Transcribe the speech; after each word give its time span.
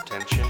Attention. 0.00 0.46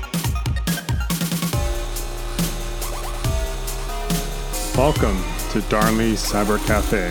Welcome 4.77 5.21
to 5.51 5.61
Darnley 5.69 6.13
Cyber 6.13 6.65
Cafe, 6.65 7.09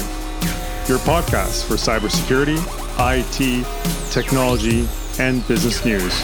your 0.88 1.00
podcast 1.00 1.66
for 1.68 1.74
cybersecurity, 1.74 2.56
IT, 2.98 3.66
technology, 4.12 4.88
and 5.20 5.46
business 5.50 5.84
news. 5.84 6.22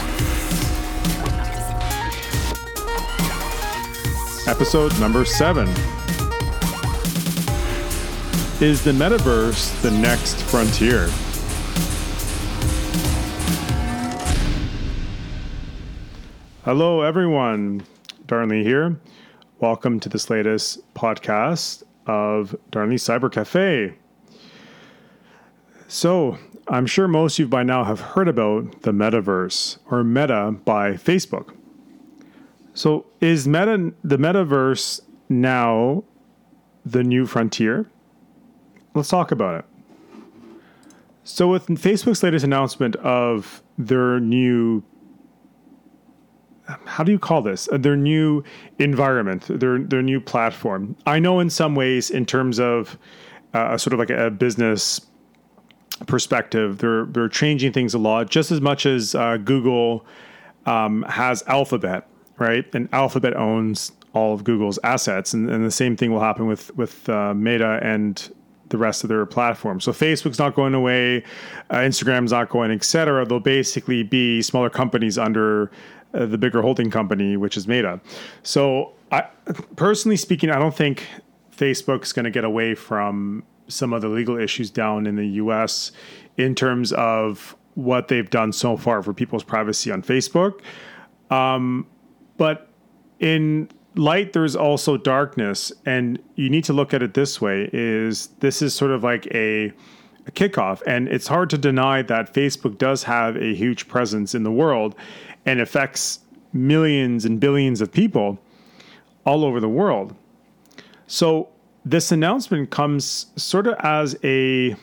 Episode 4.48 4.98
number 4.98 5.26
seven. 5.26 5.68
Is 8.62 8.82
the 8.82 8.92
metaverse 8.92 9.82
the 9.82 9.90
next 9.90 10.40
frontier? 10.44 11.10
Hello, 16.64 17.00
everyone. 17.00 17.82
Darnley 18.28 18.62
here. 18.62 18.96
Welcome 19.58 19.98
to 19.98 20.08
this 20.08 20.30
latest 20.30 20.78
podcast 20.94 21.82
of 22.06 22.54
Darnley 22.70 22.94
Cyber 22.94 23.32
Cafe. 23.32 23.94
So, 25.88 26.38
I'm 26.68 26.86
sure 26.86 27.08
most 27.08 27.34
of 27.34 27.38
you 27.40 27.48
by 27.48 27.64
now 27.64 27.82
have 27.82 27.98
heard 27.98 28.28
about 28.28 28.82
the 28.82 28.92
metaverse 28.92 29.78
or 29.90 30.04
Meta 30.04 30.54
by 30.64 30.92
Facebook. 30.92 31.52
So, 32.74 33.06
is 33.20 33.48
Meta 33.48 33.92
the 34.04 34.16
metaverse 34.16 35.00
now 35.28 36.04
the 36.86 37.02
new 37.02 37.26
frontier? 37.26 37.90
Let's 38.94 39.08
talk 39.08 39.32
about 39.32 39.64
it. 39.64 39.64
So, 41.24 41.48
with 41.48 41.66
Facebook's 41.66 42.22
latest 42.22 42.44
announcement 42.44 42.94
of 42.94 43.64
their 43.76 44.20
new 44.20 44.84
how 46.84 47.04
do 47.04 47.12
you 47.12 47.18
call 47.18 47.42
this? 47.42 47.68
Uh, 47.70 47.78
their 47.78 47.96
new 47.96 48.42
environment, 48.78 49.46
their 49.48 49.78
their 49.78 50.02
new 50.02 50.20
platform. 50.20 50.96
I 51.06 51.18
know 51.18 51.40
in 51.40 51.50
some 51.50 51.74
ways, 51.74 52.10
in 52.10 52.26
terms 52.26 52.58
of 52.60 52.98
uh, 53.54 53.76
sort 53.76 53.92
of 53.92 53.98
like 53.98 54.10
a, 54.10 54.30
business 54.30 55.00
perspective, 56.06 56.78
they're 56.78 57.06
they're 57.06 57.28
changing 57.28 57.72
things 57.72 57.94
a 57.94 57.98
lot. 57.98 58.30
Just 58.30 58.50
as 58.50 58.60
much 58.60 58.86
as 58.86 59.14
uh, 59.14 59.36
Google 59.38 60.04
um, 60.66 61.02
has 61.08 61.42
Alphabet, 61.46 62.08
right? 62.38 62.72
And 62.74 62.88
Alphabet 62.92 63.36
owns 63.36 63.92
all 64.14 64.34
of 64.34 64.44
Google's 64.44 64.78
assets, 64.84 65.32
and, 65.32 65.50
and 65.50 65.64
the 65.64 65.70
same 65.70 65.96
thing 65.96 66.12
will 66.12 66.20
happen 66.20 66.46
with 66.46 66.74
with 66.76 67.08
uh, 67.08 67.34
Meta 67.34 67.78
and 67.82 68.32
the 68.72 68.78
rest 68.78 69.04
of 69.04 69.08
their 69.08 69.24
platform. 69.24 69.80
So 69.80 69.92
Facebook's 69.92 70.38
not 70.38 70.54
going 70.54 70.74
away, 70.74 71.22
uh, 71.70 71.76
Instagram's 71.76 72.32
not 72.32 72.48
going, 72.48 72.72
etc. 72.72 73.24
They'll 73.24 73.38
basically 73.38 74.02
be 74.02 74.42
smaller 74.42 74.70
companies 74.70 75.18
under 75.18 75.70
uh, 76.14 76.26
the 76.26 76.38
bigger 76.38 76.62
holding 76.62 76.90
company, 76.90 77.36
which 77.36 77.56
is 77.56 77.66
Meta. 77.68 78.00
So, 78.42 78.92
I, 79.10 79.24
personally 79.76 80.16
speaking, 80.16 80.50
I 80.50 80.58
don't 80.58 80.74
think 80.74 81.06
Facebook's 81.56 82.12
going 82.12 82.24
to 82.24 82.30
get 82.30 82.44
away 82.44 82.74
from 82.74 83.44
some 83.68 83.92
of 83.92 84.02
the 84.02 84.08
legal 84.08 84.38
issues 84.38 84.70
down 84.70 85.06
in 85.06 85.16
the 85.16 85.26
US 85.26 85.92
in 86.36 86.54
terms 86.54 86.92
of 86.92 87.56
what 87.74 88.08
they've 88.08 88.28
done 88.28 88.52
so 88.52 88.76
far 88.76 89.02
for 89.02 89.12
people's 89.14 89.44
privacy 89.44 89.90
on 89.90 90.02
Facebook. 90.02 90.60
Um, 91.30 91.86
but 92.36 92.68
in 93.18 93.68
light 93.94 94.32
there's 94.32 94.56
also 94.56 94.96
darkness 94.96 95.72
and 95.84 96.18
you 96.34 96.48
need 96.48 96.64
to 96.64 96.72
look 96.72 96.94
at 96.94 97.02
it 97.02 97.14
this 97.14 97.40
way 97.40 97.68
is 97.72 98.28
this 98.40 98.62
is 98.62 98.74
sort 98.74 98.90
of 98.90 99.04
like 99.04 99.26
a, 99.26 99.66
a 100.26 100.30
kickoff 100.30 100.82
and 100.86 101.08
it's 101.08 101.26
hard 101.26 101.50
to 101.50 101.58
deny 101.58 102.00
that 102.00 102.32
facebook 102.32 102.78
does 102.78 103.02
have 103.02 103.36
a 103.36 103.54
huge 103.54 103.88
presence 103.88 104.34
in 104.34 104.44
the 104.44 104.50
world 104.50 104.94
and 105.46 105.60
affects 105.60 106.20
millions 106.52 107.24
and 107.24 107.40
billions 107.40 107.80
of 107.80 107.92
people 107.92 108.38
all 109.24 109.44
over 109.44 109.60
the 109.60 109.68
world. 109.68 110.14
So 111.06 111.48
this 111.84 112.12
announcement 112.12 112.70
comes 112.70 113.26
sort 113.36 113.66
of 113.66 113.74
as 113.80 114.16
a 114.22 114.76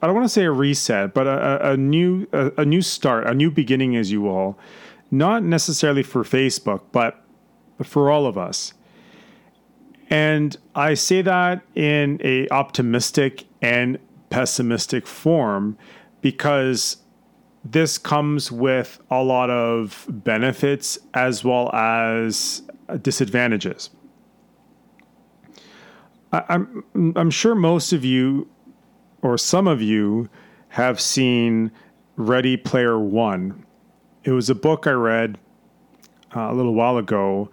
I 0.00 0.06
don't 0.06 0.14
want 0.14 0.26
to 0.26 0.32
say 0.32 0.44
a 0.44 0.52
reset, 0.52 1.12
but 1.12 1.26
a, 1.26 1.72
a 1.72 1.76
new 1.76 2.28
a, 2.32 2.52
a, 2.58 2.64
new 2.64 2.82
start, 2.82 3.26
a 3.26 3.34
new 3.34 3.50
beginning, 3.50 3.96
as 3.96 4.12
you 4.12 4.28
all, 4.28 4.56
Not 5.10 5.42
necessarily 5.42 6.04
for 6.04 6.22
Facebook, 6.22 6.82
but 6.92 7.24
for 7.82 8.10
all 8.10 8.26
of 8.26 8.38
us. 8.38 8.74
And 10.08 10.56
I 10.74 10.94
say 10.94 11.22
that 11.22 11.62
in 11.74 12.20
a 12.22 12.48
optimistic 12.50 13.44
and 13.60 13.98
pessimistic 14.30 15.06
form 15.06 15.76
because 16.20 16.98
this 17.64 17.98
comes 17.98 18.50
with 18.52 19.00
a 19.10 19.22
lot 19.22 19.50
of 19.50 20.06
benefits 20.08 20.98
as 21.14 21.44
well 21.44 21.70
as 21.74 22.62
disadvantages. 23.02 23.90
I, 26.32 26.44
am 26.48 26.84
I'm, 26.94 27.12
I'm 27.16 27.30
sure 27.30 27.54
most 27.54 27.92
of 27.92 28.04
you, 28.04 28.48
or 29.22 29.38
some 29.38 29.66
of 29.66 29.82
you, 29.82 30.28
have 30.70 31.00
seen 31.00 31.72
Ready 32.16 32.56
Player 32.56 32.98
One. 32.98 33.64
It 34.24 34.32
was 34.32 34.50
a 34.50 34.54
book 34.54 34.86
I 34.86 34.92
read 34.92 35.38
uh, 36.36 36.50
a 36.50 36.54
little 36.54 36.74
while 36.74 36.98
ago, 36.98 37.50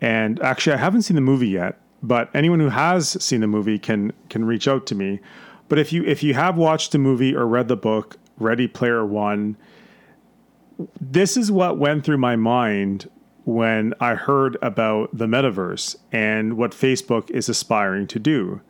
and 0.00 0.40
actually 0.42 0.74
I 0.74 0.78
haven't 0.78 1.02
seen 1.02 1.14
the 1.14 1.20
movie 1.20 1.48
yet. 1.48 1.78
But 2.02 2.30
anyone 2.34 2.60
who 2.60 2.68
has 2.68 3.22
seen 3.24 3.40
the 3.40 3.46
movie 3.46 3.78
can 3.78 4.12
can 4.28 4.44
reach 4.44 4.68
out 4.68 4.86
to 4.86 4.94
me. 4.94 5.20
But 5.68 5.78
if 5.78 5.92
you 5.92 6.04
if 6.04 6.22
you 6.22 6.34
have 6.34 6.56
watched 6.56 6.92
the 6.92 6.98
movie 6.98 7.34
or 7.34 7.46
read 7.46 7.68
the 7.68 7.76
book, 7.76 8.16
Ready 8.38 8.68
Player 8.68 9.04
One. 9.04 9.56
This 11.00 11.36
is 11.36 11.50
what 11.50 11.78
went 11.78 12.04
through 12.04 12.18
my 12.18 12.36
mind 12.36 13.10
when 13.44 13.94
I 14.00 14.14
heard 14.14 14.58
about 14.60 15.16
the 15.16 15.26
metaverse 15.26 15.96
and 16.10 16.56
what 16.56 16.72
Facebook 16.72 17.30
is 17.30 17.48
aspiring 17.48 18.06
to 18.08 18.18
do. 18.18 18.60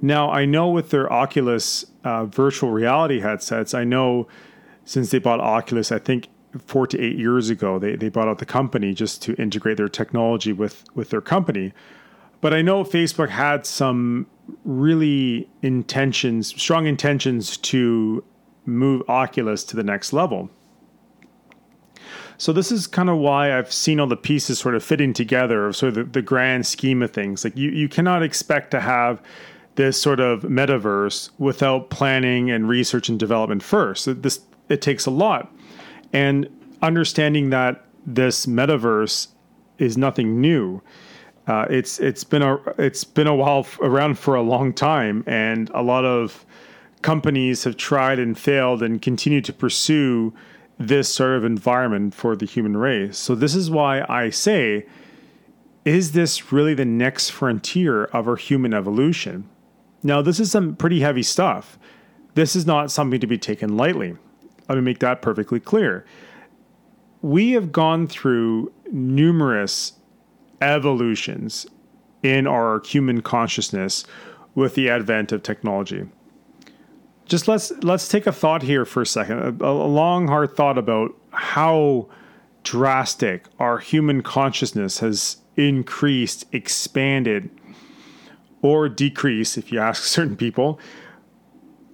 Now, 0.00 0.30
I 0.30 0.44
know 0.44 0.68
with 0.68 0.90
their 0.90 1.12
Oculus 1.12 1.84
uh, 2.02 2.26
virtual 2.26 2.70
reality 2.70 3.20
headsets, 3.20 3.74
I 3.74 3.84
know 3.84 4.26
since 4.84 5.10
they 5.10 5.18
bought 5.18 5.40
Oculus, 5.40 5.92
I 5.92 5.98
think 5.98 6.28
four 6.58 6.86
to 6.86 7.00
eight 7.00 7.16
years 7.16 7.50
ago, 7.50 7.78
they, 7.78 7.96
they 7.96 8.08
bought 8.08 8.28
out 8.28 8.38
the 8.38 8.46
company 8.46 8.94
just 8.94 9.22
to 9.22 9.34
integrate 9.34 9.76
their 9.76 9.88
technology 9.88 10.52
with, 10.52 10.84
with 10.94 11.10
their 11.10 11.20
company. 11.20 11.72
But 12.40 12.52
I 12.52 12.62
know 12.62 12.84
Facebook 12.84 13.30
had 13.30 13.64
some 13.66 14.26
really 14.64 15.48
intentions, 15.62 16.48
strong 16.48 16.86
intentions 16.86 17.56
to 17.58 18.22
move 18.66 19.02
Oculus 19.08 19.64
to 19.64 19.76
the 19.76 19.84
next 19.84 20.12
level. 20.12 20.50
So 22.36 22.52
this 22.52 22.72
is 22.72 22.86
kind 22.86 23.08
of 23.08 23.18
why 23.18 23.56
I've 23.56 23.72
seen 23.72 24.00
all 24.00 24.06
the 24.06 24.16
pieces 24.16 24.58
sort 24.58 24.74
of 24.74 24.82
fitting 24.82 25.12
together 25.12 25.66
of 25.66 25.76
sort 25.76 25.90
of 25.90 25.94
the, 25.94 26.04
the, 26.04 26.22
grand 26.22 26.66
scheme 26.66 27.00
of 27.02 27.12
things. 27.12 27.44
Like 27.44 27.56
you, 27.56 27.70
you 27.70 27.88
cannot 27.88 28.22
expect 28.22 28.72
to 28.72 28.80
have 28.80 29.22
this 29.76 30.00
sort 30.00 30.20
of 30.20 30.42
metaverse 30.42 31.30
without 31.38 31.90
planning 31.90 32.50
and 32.50 32.68
research 32.68 33.08
and 33.08 33.18
development 33.18 33.62
first. 33.62 34.22
This 34.22 34.40
it 34.68 34.80
takes 34.82 35.06
a 35.06 35.10
lot. 35.10 35.52
And 36.12 36.48
understanding 36.82 37.50
that 37.50 37.84
this 38.06 38.46
metaverse 38.46 39.28
is 39.78 39.96
nothing 39.96 40.40
new. 40.40 40.82
Uh, 41.46 41.66
it's 41.68 41.98
it's 42.00 42.24
been 42.24 42.42
a 42.42 42.56
it's 42.78 43.04
been 43.04 43.26
a 43.26 43.34
while 43.34 43.66
around 43.80 44.18
for 44.18 44.34
a 44.34 44.42
long 44.42 44.72
time, 44.72 45.22
and 45.26 45.70
a 45.70 45.82
lot 45.82 46.04
of 46.04 46.44
companies 47.04 47.64
have 47.64 47.76
tried 47.76 48.18
and 48.18 48.36
failed 48.36 48.82
and 48.82 49.02
continue 49.02 49.42
to 49.42 49.52
pursue 49.52 50.32
this 50.78 51.14
sort 51.14 51.36
of 51.36 51.44
environment 51.44 52.14
for 52.14 52.34
the 52.34 52.46
human 52.46 52.76
race. 52.76 53.18
So, 53.18 53.34
this 53.34 53.54
is 53.54 53.70
why 53.70 54.04
I 54.08 54.30
say, 54.30 54.86
is 55.84 56.12
this 56.12 56.50
really 56.50 56.72
the 56.72 56.86
next 56.86 57.28
frontier 57.28 58.04
of 58.06 58.26
our 58.26 58.36
human 58.36 58.72
evolution? 58.72 59.46
Now, 60.02 60.22
this 60.22 60.40
is 60.40 60.50
some 60.50 60.76
pretty 60.76 61.00
heavy 61.00 61.22
stuff. 61.22 61.78
This 62.34 62.56
is 62.56 62.66
not 62.66 62.90
something 62.90 63.20
to 63.20 63.26
be 63.26 63.38
taken 63.38 63.76
lightly. 63.76 64.16
Let 64.68 64.76
me 64.76 64.80
make 64.80 65.00
that 65.00 65.20
perfectly 65.20 65.60
clear. 65.60 66.06
We 67.20 67.52
have 67.52 67.70
gone 67.70 68.06
through 68.06 68.72
numerous 68.90 69.92
evolutions 70.62 71.66
in 72.22 72.46
our 72.46 72.80
human 72.82 73.20
consciousness 73.20 74.04
with 74.54 74.74
the 74.74 74.88
advent 74.88 75.32
of 75.32 75.42
technology 75.42 76.06
just 77.26 77.48
let's 77.48 77.72
let's 77.82 78.08
take 78.08 78.26
a 78.26 78.32
thought 78.32 78.62
here 78.62 78.84
for 78.84 79.02
a 79.02 79.06
second, 79.06 79.60
a, 79.62 79.66
a 79.66 79.72
long 79.72 80.28
hard 80.28 80.56
thought 80.56 80.78
about 80.78 81.14
how 81.30 82.08
drastic 82.62 83.46
our 83.58 83.78
human 83.78 84.22
consciousness 84.22 84.98
has 84.98 85.38
increased, 85.56 86.46
expanded, 86.52 87.50
or 88.62 88.88
decreased, 88.88 89.56
if 89.56 89.70
you 89.72 89.78
ask 89.78 90.02
certain 90.04 90.36
people. 90.36 90.78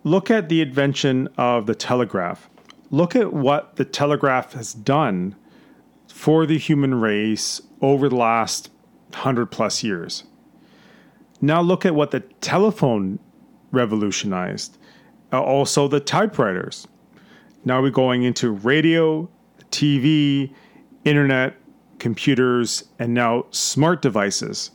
Look 0.03 0.31
at 0.31 0.49
the 0.49 0.63
invention 0.63 1.29
of 1.37 1.67
the 1.67 1.75
telegraph. 1.75 2.49
Look 2.91 3.15
at 3.15 3.33
what 3.33 3.77
the 3.77 3.85
telegraph 3.85 4.55
has 4.55 4.73
done 4.73 5.37
for 6.09 6.47
the 6.47 6.59
human 6.59 6.95
race 6.95 7.61
over 7.83 8.09
the 8.09 8.17
last 8.17 8.71
100 9.11 9.47
plus 9.47 9.83
years. 9.83 10.25
Now 11.41 11.61
look 11.61 11.85
at 11.85 11.95
what 11.95 12.11
the 12.11 12.21
telephone 12.21 13.19
revolutionized 13.71 14.77
also 15.33 15.89
the 15.89 16.01
typewriters. 16.01 16.87
Now 17.65 17.81
we're 17.83 17.91
going 17.91 18.23
into 18.23 18.51
radio, 18.51 19.29
TV, 19.71 20.53
internet, 21.05 21.57
computers, 21.99 22.85
and 22.99 23.15
now 23.15 23.47
smart 23.51 24.03
devices. 24.03 24.71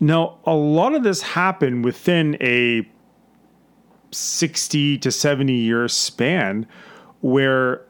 Now, 0.00 0.38
a 0.46 0.54
lot 0.54 0.94
of 0.94 1.04
this 1.04 1.22
happened 1.22 1.84
within 1.84 2.36
a 2.40 2.88
60 4.10 4.98
to 4.98 5.10
70 5.10 5.52
year 5.52 5.88
span 5.88 6.66
where 7.20 7.82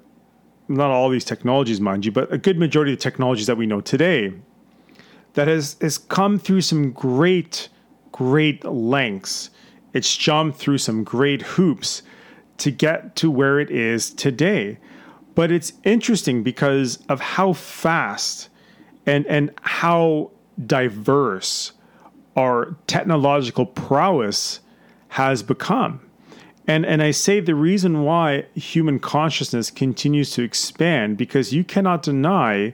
not 0.69 0.91
all 0.91 1.09
these 1.09 1.25
technologies, 1.25 1.81
mind 1.81 2.05
you, 2.05 2.13
but 2.13 2.33
a 2.33 2.39
good 2.39 2.59
majority 2.59 2.93
of 2.93 2.99
the 2.99 3.03
technologies 3.03 3.47
that 3.47 3.57
we 3.57 3.67
know 3.67 3.81
today 3.81 4.33
that 5.35 5.49
has, 5.49 5.77
has 5.81 5.99
come 5.99 6.39
through 6.39 6.61
some 6.61 6.93
great, 6.93 7.69
great 8.13 8.65
lengths. 8.65 9.51
It's 9.93 10.17
jumped 10.17 10.59
through 10.59 10.79
some 10.79 11.05
great 11.05 11.43
hoops 11.43 12.03
to 12.59 12.71
get 12.71 13.17
to 13.17 13.31
where 13.31 13.61
it 13.61 13.71
is 13.71 14.11
today. 14.11 14.79
But 15.35 15.51
it's 15.51 15.73
interesting 15.85 16.43
because 16.43 16.99
of 17.09 17.21
how 17.21 17.55
fast 17.55 18.49
and, 19.07 19.27
and 19.27 19.51
how 19.63 20.31
diverse 20.67 21.73
our 22.37 22.77
technological 22.87 23.67
prowess 23.67 24.61
has 25.09 25.43
become. 25.43 26.01
And 26.67 26.87
and 26.87 27.03
I 27.03 27.11
say 27.11 27.41
the 27.41 27.55
reason 27.55 28.05
why 28.05 28.47
human 28.55 28.99
consciousness 28.99 29.71
continues 29.71 30.31
to 30.33 30.43
expand 30.43 31.17
because 31.17 31.53
you 31.53 31.65
cannot 31.65 32.03
deny 32.03 32.73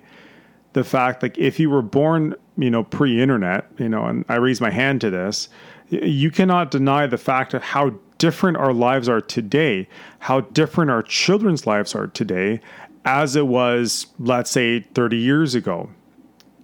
the 0.74 0.84
fact 0.84 1.22
like 1.22 1.38
if 1.38 1.58
you 1.58 1.70
were 1.70 1.82
born, 1.82 2.34
you 2.58 2.70
know, 2.70 2.84
pre-internet, 2.84 3.66
you 3.78 3.88
know, 3.88 4.04
and 4.04 4.24
I 4.28 4.36
raise 4.36 4.60
my 4.60 4.70
hand 4.70 5.00
to 5.00 5.10
this, 5.10 5.48
you 5.90 6.30
cannot 6.30 6.70
deny 6.70 7.06
the 7.06 7.18
fact 7.18 7.54
of 7.54 7.62
how 7.62 7.94
different 8.18 8.56
our 8.56 8.72
lives 8.72 9.08
are 9.08 9.20
today, 9.20 9.88
how 10.18 10.40
different 10.40 10.90
our 10.90 11.02
children's 11.02 11.66
lives 11.66 11.94
are 11.94 12.06
today 12.06 12.60
as 13.04 13.36
it 13.36 13.46
was 13.46 14.06
let's 14.18 14.50
say 14.50 14.80
30 14.80 15.16
years 15.16 15.54
ago. 15.54 15.88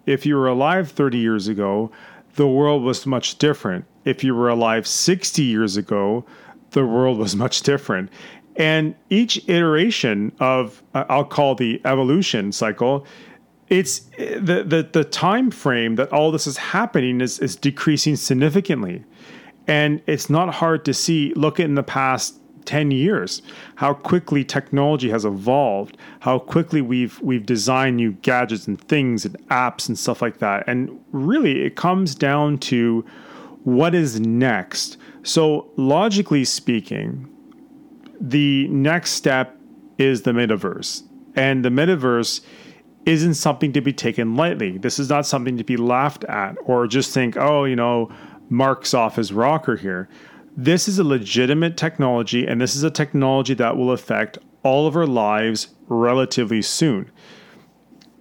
If 0.06 0.26
you 0.26 0.36
were 0.36 0.48
alive 0.48 0.90
30 0.90 1.18
years 1.18 1.48
ago, 1.48 1.90
the 2.34 2.46
world 2.46 2.82
was 2.82 3.06
much 3.06 3.38
different. 3.38 3.86
If 4.04 4.22
you 4.22 4.34
were 4.34 4.48
alive 4.48 4.86
60 4.86 5.42
years 5.42 5.76
ago, 5.76 6.26
the 6.70 6.84
world 6.84 7.18
was 7.18 7.34
much 7.34 7.62
different. 7.62 8.10
And 8.56 8.94
each 9.08 9.48
iteration 9.48 10.32
of, 10.38 10.82
uh, 10.94 11.04
I'll 11.08 11.24
call 11.24 11.54
the 11.54 11.80
evolution 11.84 12.52
cycle, 12.52 13.06
it's 13.68 14.00
the, 14.18 14.64
the, 14.66 14.88
the 14.92 15.04
time 15.04 15.50
frame 15.50 15.96
that 15.96 16.12
all 16.12 16.30
this 16.30 16.46
is 16.46 16.56
happening 16.56 17.20
is, 17.20 17.38
is 17.38 17.56
decreasing 17.56 18.16
significantly. 18.16 19.04
And 19.66 20.02
it's 20.06 20.28
not 20.28 20.54
hard 20.54 20.84
to 20.84 20.94
see, 20.94 21.32
look 21.34 21.58
at 21.58 21.66
in 21.66 21.74
the 21.74 21.82
past 21.82 22.38
10 22.66 22.90
years 22.90 23.42
how 23.76 23.92
quickly 23.92 24.42
technology 24.42 25.10
has 25.10 25.26
evolved 25.26 25.98
how 26.20 26.38
quickly 26.38 26.80
we've 26.80 27.20
we've 27.20 27.44
designed 27.44 27.94
new 27.98 28.12
gadgets 28.22 28.66
and 28.66 28.80
things 28.88 29.26
and 29.26 29.36
apps 29.48 29.86
and 29.86 29.98
stuff 29.98 30.22
like 30.22 30.38
that 30.38 30.64
and 30.66 30.98
really 31.12 31.60
it 31.60 31.76
comes 31.76 32.14
down 32.14 32.56
to 32.56 33.04
what 33.64 33.94
is 33.94 34.18
next 34.18 34.96
so, 35.24 35.70
logically 35.76 36.44
speaking, 36.44 37.30
the 38.20 38.68
next 38.68 39.12
step 39.12 39.56
is 39.96 40.22
the 40.22 40.32
metaverse. 40.32 41.02
And 41.34 41.64
the 41.64 41.70
metaverse 41.70 42.42
isn't 43.06 43.34
something 43.34 43.72
to 43.72 43.80
be 43.80 43.92
taken 43.92 44.36
lightly. 44.36 44.78
This 44.78 44.98
is 44.98 45.08
not 45.08 45.26
something 45.26 45.56
to 45.56 45.64
be 45.64 45.76
laughed 45.76 46.24
at 46.24 46.56
or 46.64 46.86
just 46.86 47.12
think, 47.12 47.36
oh, 47.36 47.64
you 47.64 47.76
know, 47.76 48.10
Mark's 48.48 48.94
off 48.94 49.16
his 49.16 49.32
rocker 49.32 49.76
here. 49.76 50.08
This 50.56 50.86
is 50.86 50.98
a 50.98 51.04
legitimate 51.04 51.76
technology, 51.76 52.46
and 52.46 52.60
this 52.60 52.76
is 52.76 52.84
a 52.84 52.90
technology 52.90 53.54
that 53.54 53.76
will 53.76 53.90
affect 53.90 54.38
all 54.62 54.86
of 54.86 54.96
our 54.96 55.06
lives 55.06 55.68
relatively 55.88 56.62
soon. 56.62 57.10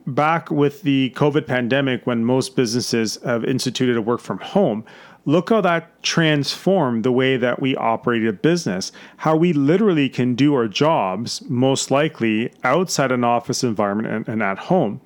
Back 0.05 0.49
with 0.49 0.81
the 0.81 1.11
COVID 1.15 1.47
pandemic, 1.47 2.05
when 2.05 2.25
most 2.25 2.55
businesses 2.55 3.17
have 3.23 3.45
instituted 3.45 3.95
a 3.95 4.01
work 4.01 4.19
from 4.19 4.39
home, 4.39 4.83
look 5.25 5.49
how 5.49 5.61
that 5.61 6.01
transformed 6.03 7.03
the 7.03 7.11
way 7.11 7.37
that 7.37 7.61
we 7.61 7.75
operate 7.75 8.25
a 8.25 8.33
business, 8.33 8.91
how 9.17 9.35
we 9.35 9.53
literally 9.53 10.09
can 10.09 10.35
do 10.35 10.53
our 10.53 10.67
jobs 10.67 11.41
most 11.49 11.91
likely 11.91 12.51
outside 12.63 13.11
an 13.11 13.23
office 13.23 13.63
environment 13.63 14.13
and, 14.13 14.27
and 14.27 14.43
at 14.43 14.57
home. 14.57 14.99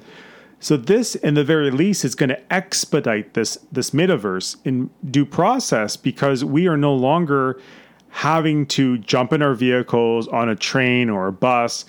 So 0.60 0.76
this, 0.76 1.14
in 1.14 1.36
the 1.36 1.44
very 1.44 1.70
least, 1.70 2.04
is 2.04 2.16
going 2.16 2.30
to 2.30 2.54
expedite 2.54 3.36
this 3.36 3.60
this 3.72 3.92
metaverse 3.92 4.58
in 4.66 4.90
due 5.12 5.26
process 5.26 5.96
because 5.96 6.44
we 6.44 6.68
are 6.68 6.78
no 6.78 6.96
longer 6.96 7.62
having 8.10 8.66
to 8.66 8.98
jump 8.98 9.34
in 9.34 9.44
our 9.44 9.54
vehicles 9.54 10.28
on 10.30 10.50
a 10.50 10.56
train 10.56 11.12
or 11.12 11.28
a 11.28 11.32
bus. 11.32 11.86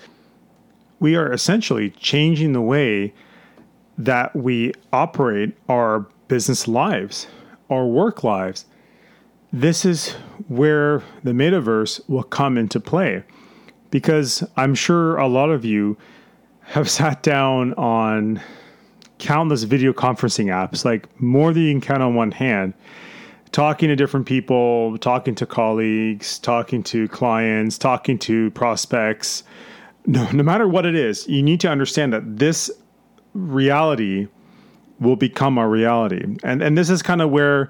We 0.99 1.15
are 1.15 1.33
essentially 1.33 1.89
changing 1.91 2.53
the 2.53 2.61
way 2.61 3.13
that 3.97 4.35
we 4.35 4.73
operate 4.93 5.57
our 5.67 6.01
business 6.27 6.67
lives 6.67 7.25
our 7.69 7.85
work 7.85 8.23
lives, 8.23 8.65
this 9.51 9.85
is 9.85 10.11
where 10.47 11.03
the 11.23 11.31
metaverse 11.31 12.07
will 12.09 12.23
come 12.23 12.57
into 12.57 12.79
play. 12.79 13.23
Because 13.91 14.43
I'm 14.55 14.75
sure 14.75 15.17
a 15.17 15.27
lot 15.27 15.49
of 15.49 15.65
you 15.65 15.97
have 16.61 16.89
sat 16.99 17.23
down 17.23 17.73
on 17.73 18.41
countless 19.17 19.63
video 19.63 19.91
conferencing 19.93 20.45
apps, 20.45 20.85
like 20.85 21.07
more 21.21 21.53
than 21.53 21.63
you 21.63 21.71
can 21.73 21.81
count 21.81 22.01
on 22.01 22.15
one 22.15 22.31
hand, 22.31 22.73
talking 23.51 23.89
to 23.89 23.95
different 23.95 24.25
people, 24.25 24.97
talking 24.99 25.35
to 25.35 25.45
colleagues, 25.45 26.39
talking 26.39 26.81
to 26.83 27.07
clients, 27.09 27.77
talking 27.77 28.17
to 28.19 28.51
prospects. 28.51 29.43
No, 30.05 30.27
no 30.31 30.41
matter 30.41 30.67
what 30.67 30.87
it 30.87 30.95
is, 30.95 31.27
you 31.27 31.43
need 31.43 31.59
to 31.59 31.67
understand 31.67 32.13
that 32.13 32.39
this 32.39 32.71
reality 33.33 34.27
will 34.99 35.15
become 35.15 35.57
our 35.57 35.69
reality. 35.69 36.37
And 36.43 36.61
and 36.61 36.77
this 36.77 36.89
is 36.89 37.01
kind 37.01 37.21
of 37.21 37.29
where 37.29 37.69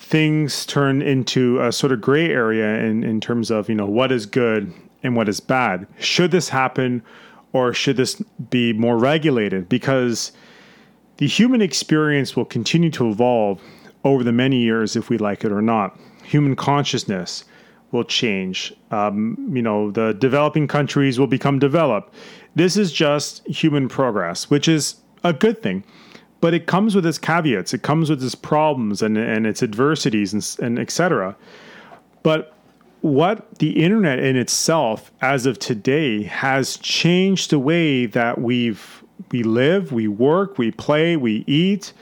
things 0.00 0.64
turn 0.66 1.02
into 1.02 1.60
a 1.60 1.70
sort 1.70 1.92
of 1.92 2.00
gray 2.00 2.30
area 2.30 2.78
in, 2.78 3.04
in 3.04 3.20
terms 3.20 3.50
of, 3.50 3.68
you 3.68 3.74
know, 3.74 3.86
what 3.86 4.10
is 4.10 4.26
good 4.26 4.72
and 5.02 5.14
what 5.14 5.28
is 5.28 5.40
bad. 5.40 5.86
Should 5.98 6.30
this 6.30 6.48
happen 6.48 7.02
or 7.52 7.74
should 7.74 7.96
this 7.96 8.20
be 8.48 8.72
more 8.72 8.96
regulated? 8.96 9.68
Because 9.68 10.32
the 11.18 11.26
human 11.26 11.60
experience 11.60 12.34
will 12.34 12.46
continue 12.46 12.90
to 12.90 13.10
evolve 13.10 13.60
over 14.02 14.24
the 14.24 14.32
many 14.32 14.62
years 14.62 14.96
if 14.96 15.10
we 15.10 15.18
like 15.18 15.44
it 15.44 15.52
or 15.52 15.60
not. 15.60 15.98
Human 16.24 16.56
consciousness 16.56 17.44
will 17.92 18.04
change. 18.04 18.72
Um, 18.90 19.36
you 19.52 19.62
know, 19.62 19.90
the 19.90 20.14
developing 20.14 20.66
countries 20.66 21.18
will 21.18 21.26
become 21.26 21.58
developed. 21.58 22.14
This 22.54 22.76
is 22.76 22.90
just 22.90 23.46
human 23.46 23.88
progress, 23.88 24.48
which 24.48 24.66
is 24.66 24.96
a 25.22 25.32
good 25.32 25.62
thing 25.62 25.84
but 26.40 26.54
it 26.54 26.66
comes 26.66 26.94
with 26.94 27.04
its 27.04 27.18
caveats. 27.18 27.74
It 27.74 27.82
comes 27.82 28.10
with 28.10 28.22
its 28.22 28.34
problems 28.34 29.02
and, 29.02 29.16
and 29.16 29.46
its 29.46 29.62
adversities 29.62 30.32
and, 30.32 30.56
and 30.60 30.78
etc. 30.78 31.36
But 32.22 32.54
what 33.02 33.58
the 33.58 33.82
internet 33.82 34.18
in 34.18 34.36
itself, 34.36 35.10
as 35.20 35.46
of 35.46 35.58
today, 35.58 36.22
has 36.24 36.76
changed 36.78 37.50
the 37.50 37.58
way 37.58 38.06
that 38.06 38.40
we've 38.40 39.02
we 39.32 39.42
live, 39.42 39.92
we 39.92 40.08
work, 40.08 40.56
we 40.56 40.70
play, 40.70 41.16
we 41.16 41.44
eat, 41.46 41.92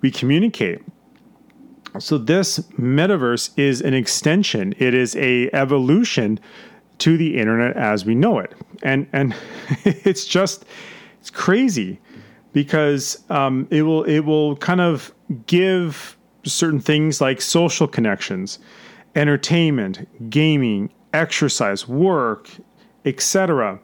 we 0.00 0.10
communicate. 0.10 0.80
So 1.98 2.18
this 2.18 2.58
metaverse 2.78 3.50
is 3.56 3.80
an 3.80 3.94
extension. 3.94 4.74
It 4.78 4.94
is 4.94 5.14
a 5.16 5.50
evolution 5.52 6.40
to 6.98 7.16
the 7.16 7.36
internet 7.36 7.76
as 7.76 8.04
we 8.04 8.14
know 8.14 8.38
it, 8.38 8.52
and 8.82 9.06
and 9.12 9.34
it's 9.84 10.24
just 10.24 10.64
it's 11.20 11.30
crazy 11.30 12.00
because 12.54 13.22
um, 13.28 13.66
it 13.70 13.82
will 13.82 14.04
it 14.04 14.20
will 14.20 14.56
kind 14.56 14.80
of 14.80 15.12
give 15.44 16.16
certain 16.44 16.80
things 16.80 17.20
like 17.20 17.42
social 17.42 17.86
connections, 17.86 18.58
entertainment, 19.14 20.30
gaming, 20.30 20.88
exercise, 21.12 21.86
work, 21.86 22.48
etc. 23.04 23.78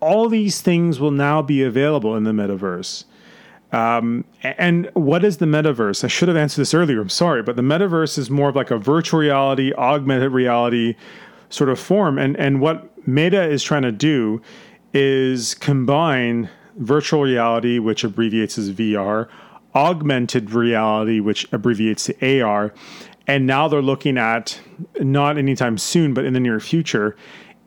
All 0.00 0.28
these 0.28 0.60
things 0.60 1.00
will 1.00 1.10
now 1.10 1.40
be 1.40 1.62
available 1.62 2.14
in 2.16 2.24
the 2.24 2.32
metaverse. 2.32 3.04
Um, 3.70 4.24
and 4.42 4.90
what 4.94 5.24
is 5.24 5.38
the 5.38 5.46
metaverse? 5.46 6.02
I 6.02 6.08
should 6.08 6.28
have 6.28 6.36
answered 6.36 6.62
this 6.62 6.72
earlier. 6.72 7.00
I'm 7.00 7.08
sorry, 7.08 7.42
but 7.42 7.56
the 7.56 7.62
metaverse 7.62 8.16
is 8.16 8.30
more 8.30 8.48
of 8.48 8.56
like 8.56 8.70
a 8.70 8.78
virtual 8.78 9.20
reality, 9.20 9.72
augmented 9.74 10.32
reality 10.32 10.94
sort 11.50 11.70
of 11.70 11.78
form. 11.78 12.18
And 12.18 12.36
and 12.36 12.60
what 12.60 13.06
Meta 13.06 13.42
is 13.42 13.62
trying 13.62 13.82
to 13.82 13.92
do 13.92 14.40
is 14.92 15.54
combine 15.54 16.48
virtual 16.78 17.22
reality, 17.22 17.78
which 17.78 18.04
abbreviates 18.04 18.58
as 18.58 18.70
VR, 18.70 19.28
augmented 19.74 20.50
reality, 20.50 21.20
which 21.20 21.50
abbreviates 21.52 22.06
to 22.06 22.42
AR. 22.42 22.72
And 23.26 23.46
now 23.46 23.68
they're 23.68 23.82
looking 23.82 24.16
at, 24.16 24.58
not 25.00 25.36
anytime 25.36 25.76
soon, 25.76 26.14
but 26.14 26.24
in 26.24 26.32
the 26.32 26.40
near 26.40 26.60
future, 26.60 27.14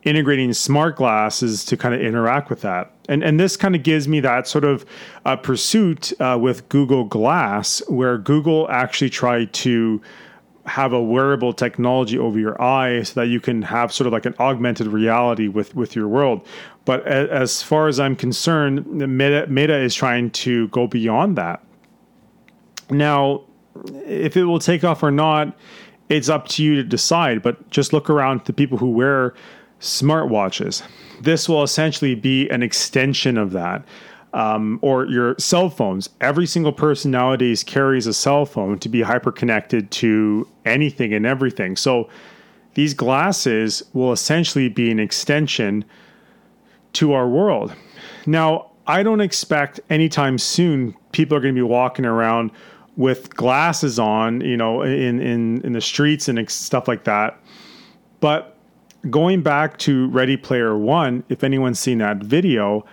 integrating 0.04 0.52
smart 0.54 0.96
glasses 0.96 1.64
to 1.66 1.78
kind 1.78 1.94
of 1.94 2.02
interact 2.02 2.50
with 2.50 2.62
that. 2.62 2.92
And, 3.08 3.24
and 3.24 3.40
this 3.40 3.56
kind 3.56 3.76
of 3.76 3.84
gives 3.84 4.08
me 4.08 4.20
that 4.22 4.48
sort 4.48 4.64
of 4.64 4.86
uh, 5.26 5.36
pursuit 5.36 6.14
uh, 6.20 6.38
with 6.42 6.68
Google 6.70 7.04
Glass, 7.04 7.84
where 7.88 8.18
Google 8.18 8.68
actually 8.72 9.12
tried 9.12 9.54
to 9.54 10.02
have 10.66 10.94
a 10.94 11.02
wearable 11.02 11.54
technology 11.54 12.18
over 12.18 12.40
your 12.40 12.62
eye 12.62 13.04
so 13.04 13.20
that 13.20 13.28
you 13.28 13.40
can 13.40 13.62
have 13.64 13.92
sort 13.92 14.08
of 14.08 14.14
like 14.14 14.26
an 14.26 14.36
augmented 14.40 14.88
reality 14.88 15.48
with 15.48 15.76
with 15.76 15.96
your 15.96 16.08
world. 16.08 16.46
But 16.86 17.06
as 17.06 17.62
far 17.62 17.88
as 17.88 18.00
I'm 18.00 18.16
concerned, 18.16 18.86
Meta, 18.88 19.46
Meta 19.48 19.78
is 19.78 19.94
trying 19.94 20.32
to 20.32 20.68
go 20.70 20.88
beyond 20.88 21.38
that. 21.38 21.64
Now, 22.90 23.44
if 24.06 24.36
it 24.36 24.46
will 24.46 24.60
take 24.60 24.84
off 24.84 25.04
or 25.04 25.12
not, 25.12 25.56
it's 26.10 26.28
up 26.28 26.48
to 26.50 26.64
you 26.64 26.76
to 26.76 26.84
decide. 26.84 27.44
But 27.44 27.70
just 27.70 27.94
look 27.94 28.10
around 28.10 28.46
the 28.46 28.54
people 28.54 28.78
who 28.78 28.90
wear 28.90 29.36
smartwatches. 29.80 30.82
This 31.22 31.48
will 31.48 31.64
essentially 31.64 32.16
be 32.16 32.50
an 32.50 32.64
extension 32.64 33.38
of 33.38 33.52
that. 33.52 33.86
Um, 34.34 34.80
or 34.82 35.08
your 35.08 35.36
cell 35.40 35.70
phones. 35.70 36.10
Every 36.22 36.48
single 36.48 36.72
person 36.72 37.12
nowadays 37.12 37.66
carries 37.66 38.08
a 38.08 38.14
cell 38.14 38.46
phone 38.46 38.80
to 38.80 38.88
be 38.88 39.02
hyper 39.02 39.30
connected 39.30 39.92
to 39.92 40.48
anything 40.64 41.14
and 41.14 41.26
everything. 41.26 41.76
So 41.76 42.08
these 42.76 42.94
glasses 42.94 43.84
will 43.92 44.14
essentially 44.14 44.70
be 44.70 44.90
an 44.90 45.02
extension 45.02 45.84
to 46.94 47.14
our 47.14 47.28
world. 47.28 47.74
Now, 48.26 48.72
I 48.88 49.04
don't 49.04 49.22
expect 49.22 49.80
anytime 49.90 50.38
soon 50.38 50.96
people 51.12 51.38
are 51.38 51.42
going 51.42 51.54
to 51.54 51.60
be 51.60 51.64
walking 51.64 52.06
around 52.06 52.52
with 52.98 53.34
glasses 53.36 54.00
on, 54.00 54.42
you 54.42 54.58
know, 54.58 54.82
in 54.82 55.20
in 55.22 55.62
in 55.62 55.74
the 55.74 55.82
streets 55.82 56.28
and 56.28 56.50
stuff 56.50 56.88
like 56.88 57.04
that. 57.06 57.40
But 58.20 58.58
going 59.10 59.42
back 59.42 59.78
to 59.80 60.08
Ready 60.10 60.38
Player 60.38 60.78
One, 60.78 61.24
if 61.30 61.44
anyone's 61.44 61.80
seen 61.80 62.00
that 62.00 62.18
video, 62.18 62.86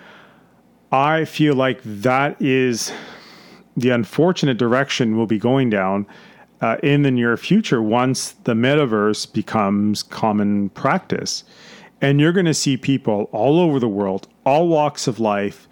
I 0.92 1.24
feel 1.24 1.54
like 1.54 1.80
that 1.84 2.40
is 2.40 2.92
the 3.76 3.90
unfortunate 3.90 4.58
direction 4.58 5.16
we'll 5.16 5.26
be 5.26 5.38
going 5.38 5.70
down 5.70 6.06
uh, 6.60 6.76
in 6.82 7.02
the 7.02 7.10
near 7.10 7.36
future 7.36 7.82
once 7.82 8.32
the 8.44 8.54
metaverse 8.54 9.32
becomes 9.32 10.02
common 10.02 10.70
practice. 10.70 11.44
And 12.00 12.20
you're 12.20 12.32
going 12.32 12.46
to 12.46 12.54
see 12.54 12.76
people 12.76 13.28
all 13.32 13.58
over 13.60 13.80
the 13.80 13.88
world, 13.88 14.28
all 14.44 14.68
walks 14.68 15.08
of 15.08 15.18
life, 15.18 15.68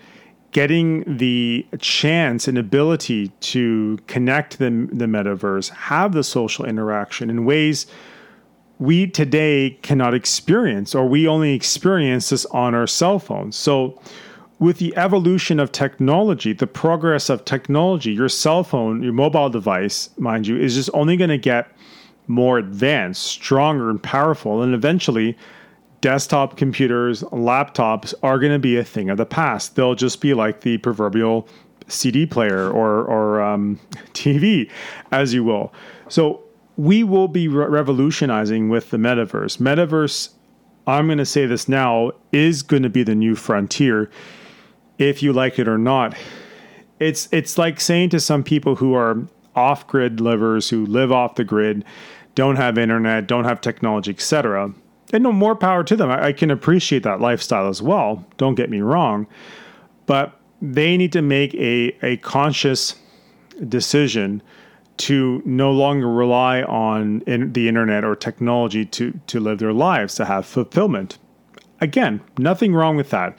getting 0.50 1.04
the 1.18 1.66
chance 1.78 2.48
and 2.48 2.58
ability 2.58 3.28
to 3.40 3.98
connect 4.06 4.58
the, 4.58 4.70
the 4.92 5.04
metaverse, 5.04 5.68
have 5.70 6.12
the 6.12 6.24
social 6.24 6.64
interaction 6.64 7.30
in 7.30 7.44
ways 7.44 7.86
we 8.78 9.06
today 9.06 9.78
cannot 9.82 10.14
experience, 10.14 10.94
or 10.94 11.06
we 11.06 11.26
only 11.26 11.54
experience 11.54 12.30
this 12.30 12.44
on 12.46 12.74
our 12.74 12.86
cell 12.86 13.18
phones. 13.18 13.56
So, 13.56 14.00
with 14.58 14.78
the 14.78 14.96
evolution 14.96 15.60
of 15.60 15.70
technology, 15.70 16.54
the 16.54 16.66
progress 16.66 17.28
of 17.28 17.44
technology, 17.44 18.12
your 18.12 18.28
cell 18.28 18.64
phone, 18.64 19.02
your 19.02 19.12
mobile 19.12 19.50
device, 19.50 20.08
mind 20.16 20.46
you, 20.46 20.58
is 20.58 20.74
just 20.74 20.88
only 20.94 21.16
going 21.18 21.28
to 21.28 21.38
get 21.38 21.70
more 22.26 22.58
advanced, 22.58 23.22
stronger, 23.22 23.90
and 23.90 24.02
powerful. 24.02 24.62
And 24.62 24.74
eventually, 24.74 25.36
desktop 26.06 26.56
computers, 26.56 27.24
laptops 27.32 28.14
are 28.22 28.38
going 28.38 28.52
to 28.52 28.60
be 28.60 28.76
a 28.76 28.84
thing 28.84 29.10
of 29.10 29.16
the 29.16 29.26
past. 29.26 29.74
They'll 29.74 29.96
just 29.96 30.20
be 30.20 30.34
like 30.34 30.60
the 30.60 30.78
proverbial 30.78 31.48
CD 31.88 32.26
player 32.26 32.70
or, 32.70 33.02
or 33.06 33.40
um, 33.40 33.80
TV, 34.12 34.70
as 35.10 35.34
you 35.34 35.42
will. 35.42 35.72
So, 36.08 36.44
we 36.76 37.02
will 37.02 37.26
be 37.26 37.48
re- 37.48 37.66
revolutionizing 37.66 38.68
with 38.68 38.90
the 38.90 38.98
metaverse. 38.98 39.58
Metaverse, 39.58 40.28
I'm 40.86 41.06
going 41.06 41.18
to 41.18 41.26
say 41.26 41.44
this 41.44 41.68
now, 41.68 42.12
is 42.30 42.62
going 42.62 42.84
to 42.84 42.88
be 42.88 43.02
the 43.02 43.16
new 43.16 43.34
frontier 43.34 44.08
if 44.98 45.24
you 45.24 45.32
like 45.32 45.58
it 45.58 45.66
or 45.66 45.76
not. 45.76 46.14
It's 47.00 47.28
it's 47.32 47.58
like 47.58 47.80
saying 47.80 48.10
to 48.10 48.20
some 48.20 48.44
people 48.44 48.76
who 48.76 48.94
are 48.94 49.26
off 49.56 49.88
grid 49.88 50.20
livers 50.20 50.70
who 50.70 50.86
live 50.86 51.10
off 51.10 51.34
the 51.34 51.42
grid, 51.42 51.84
don't 52.36 52.54
have 52.54 52.78
internet, 52.78 53.26
don't 53.26 53.42
have 53.42 53.60
technology, 53.60 54.12
etc. 54.12 54.72
And 55.12 55.22
no 55.22 55.32
more 55.32 55.54
power 55.54 55.84
to 55.84 55.96
them. 55.96 56.10
I, 56.10 56.26
I 56.26 56.32
can 56.32 56.50
appreciate 56.50 57.02
that 57.04 57.20
lifestyle 57.20 57.68
as 57.68 57.80
well. 57.80 58.24
Don't 58.36 58.56
get 58.56 58.70
me 58.70 58.80
wrong, 58.80 59.26
but 60.06 60.40
they 60.60 60.96
need 60.96 61.12
to 61.12 61.22
make 61.22 61.54
a 61.54 61.96
a 62.02 62.16
conscious 62.18 62.96
decision 63.68 64.42
to 64.96 65.42
no 65.44 65.70
longer 65.70 66.08
rely 66.08 66.62
on 66.62 67.22
in 67.26 67.52
the 67.52 67.68
internet 67.68 68.04
or 68.04 68.16
technology 68.16 68.84
to 68.86 69.18
to 69.26 69.38
live 69.40 69.58
their 69.58 69.72
lives 69.72 70.14
to 70.16 70.24
have 70.24 70.46
fulfillment. 70.46 71.18
Again, 71.80 72.20
nothing 72.38 72.74
wrong 72.74 72.96
with 72.96 73.10
that. 73.10 73.36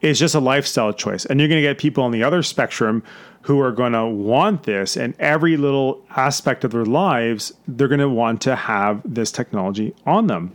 It's 0.00 0.18
just 0.18 0.34
a 0.34 0.40
lifestyle 0.40 0.92
choice. 0.92 1.24
And 1.24 1.40
you're 1.40 1.48
going 1.48 1.62
to 1.62 1.68
get 1.68 1.78
people 1.78 2.04
on 2.04 2.10
the 2.10 2.22
other 2.22 2.42
spectrum 2.42 3.02
who 3.42 3.60
are 3.60 3.72
going 3.72 3.92
to 3.92 4.04
want 4.06 4.64
this, 4.64 4.96
and 4.96 5.14
every 5.20 5.56
little 5.56 6.04
aspect 6.16 6.64
of 6.64 6.72
their 6.72 6.84
lives, 6.84 7.52
they're 7.68 7.86
going 7.86 8.00
to 8.00 8.08
want 8.08 8.40
to 8.42 8.56
have 8.56 9.00
this 9.04 9.30
technology 9.30 9.94
on 10.04 10.26
them. 10.26 10.52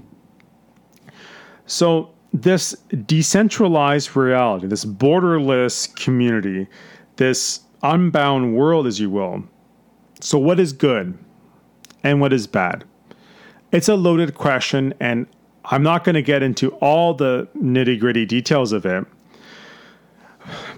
So, 1.71 2.09
this 2.33 2.71
decentralized 3.05 4.15
reality, 4.15 4.67
this 4.67 4.85
borderless 4.85 5.93
community, 5.95 6.67
this 7.17 7.61
unbound 7.83 8.55
world, 8.55 8.87
as 8.87 8.99
you 8.99 9.09
will. 9.09 9.43
So, 10.21 10.37
what 10.37 10.59
is 10.59 10.73
good 10.73 11.17
and 12.03 12.21
what 12.21 12.33
is 12.33 12.47
bad? 12.47 12.83
It's 13.71 13.89
a 13.89 13.95
loaded 13.95 14.35
question, 14.35 14.93
and 14.99 15.27
I'm 15.65 15.83
not 15.83 16.03
going 16.03 16.15
to 16.15 16.21
get 16.21 16.41
into 16.43 16.71
all 16.75 17.13
the 17.13 17.47
nitty 17.57 17.99
gritty 17.99 18.25
details 18.25 18.71
of 18.71 18.85
it 18.85 19.05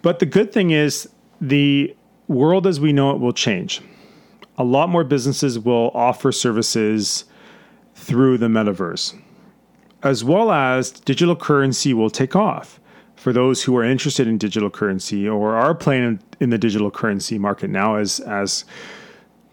but 0.02 0.20
the 0.20 0.26
good 0.26 0.52
thing 0.52 0.72
is 0.72 1.10
the 1.40 1.96
world 2.28 2.68
as 2.68 2.80
we 2.80 2.94
know 2.94 3.12
it 3.12 3.20
will 3.20 3.34
change. 3.34 3.82
A 4.58 4.64
lot 4.64 4.90
more 4.90 5.04
businesses 5.04 5.58
will 5.58 5.92
offer 5.94 6.32
services 6.32 7.26
through 7.96 8.38
the 8.38 8.48
metaverse, 8.48 9.20
as 10.04 10.24
well 10.24 10.52
as 10.52 10.92
digital 10.92 11.36
currency 11.36 11.94
will 11.94 12.10
take 12.10 12.36
off. 12.36 12.80
For 13.16 13.32
those 13.32 13.64
who 13.64 13.76
are 13.78 13.84
interested 13.84 14.28
in 14.28 14.38
digital 14.38 14.70
currency 14.70 15.28
or 15.28 15.56
are 15.56 15.74
playing 15.74 16.20
in 16.42 16.50
the 16.50 16.58
digital 16.58 16.92
currency 16.92 17.40
market 17.40 17.70
now, 17.70 17.96
as 17.96 18.20
as 18.20 18.66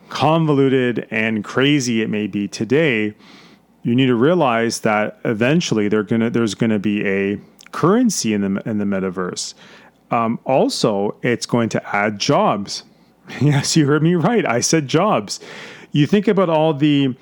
convoluted 0.08 1.06
and 1.12 1.44
crazy 1.44 2.02
it 2.02 2.10
may 2.10 2.26
be 2.26 2.48
today, 2.48 3.14
you 3.84 3.94
need 3.94 4.06
to 4.06 4.16
realize 4.16 4.80
that 4.80 5.20
eventually 5.24 5.88
gonna, 5.88 6.30
there's 6.30 6.54
going 6.54 6.70
to 6.70 6.80
be 6.80 7.06
a 7.06 7.38
currency 7.70 8.34
in 8.34 8.40
the 8.40 8.68
in 8.68 8.78
the 8.78 8.84
metaverse. 8.84 9.54
Um, 10.10 10.40
also, 10.44 11.16
it's 11.22 11.46
going 11.46 11.68
to 11.70 11.96
add 11.96 12.18
jobs. 12.18 12.84
Yes, 13.40 13.76
you 13.76 13.86
heard 13.86 14.02
me 14.02 14.16
right. 14.16 14.44
I 14.44 14.58
said 14.58 14.88
jobs. 14.88 15.38
You 15.92 16.04
think 16.08 16.26
about 16.26 16.50
all 16.50 16.74
the 16.74 17.14